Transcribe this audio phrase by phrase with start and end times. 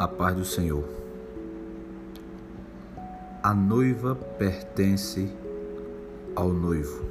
[0.00, 0.82] A paz do Senhor.
[3.42, 5.30] A noiva pertence
[6.34, 7.04] ao noivo.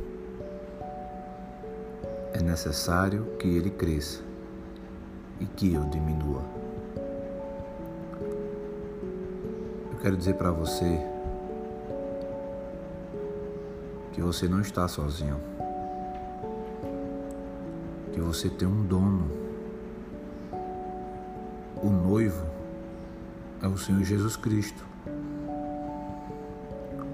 [2.33, 4.23] É necessário que ele cresça
[5.39, 6.41] e que eu diminua.
[9.91, 10.99] Eu quero dizer para você
[14.13, 15.39] que você não está sozinho.
[18.11, 19.48] Que você tem um dono.
[23.73, 24.83] O Senhor Jesus Cristo.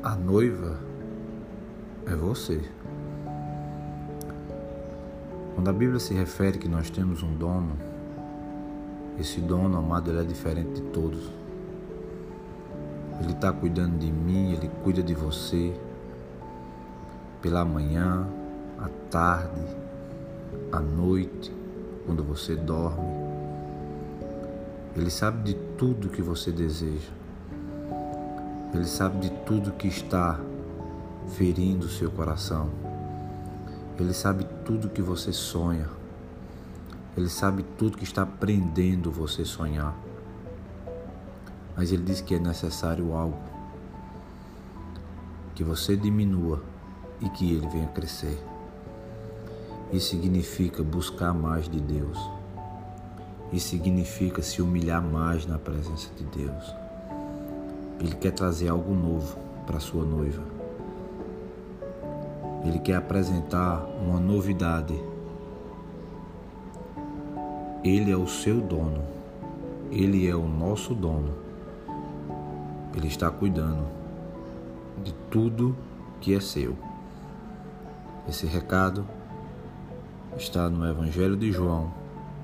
[0.03, 0.79] A noiva
[2.05, 2.61] é você.
[5.53, 7.77] Quando a Bíblia se refere que nós temos um dono,
[9.19, 11.29] esse dono amado ele é diferente de todos.
[13.21, 15.73] Ele está cuidando de mim, ele cuida de você
[17.41, 18.27] pela manhã,
[18.77, 19.61] à tarde,
[20.71, 21.51] à noite,
[22.05, 23.24] quando você dorme.
[24.95, 27.11] Ele sabe de tudo que você deseja.
[28.73, 30.39] Ele sabe de tudo que está
[31.35, 32.69] ferindo o seu coração.
[33.99, 35.89] Ele sabe tudo que você sonha.
[37.17, 39.93] Ele sabe tudo que está prendendo você sonhar.
[41.75, 43.37] Mas ele diz que é necessário algo.
[45.53, 46.63] Que você diminua
[47.19, 48.41] e que ele venha crescer.
[49.91, 52.34] Isso significa buscar mais de Deus.
[53.53, 56.75] Isso significa se humilhar mais na presença de Deus.
[57.99, 60.43] Ele quer trazer algo novo para sua noiva.
[62.65, 64.99] Ele quer apresentar uma novidade.
[67.83, 69.03] Ele é o seu dono.
[69.91, 71.33] Ele é o nosso dono.
[72.95, 73.85] Ele está cuidando
[75.03, 75.75] de tudo
[76.19, 76.75] que é seu.
[78.27, 79.05] Esse recado
[80.37, 81.93] está no Evangelho de João,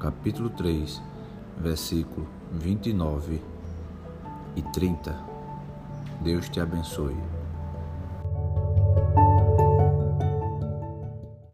[0.01, 0.99] capítulo 3,
[1.59, 3.39] versículo 29
[4.55, 5.15] e 30.
[6.23, 7.15] Deus te abençoe.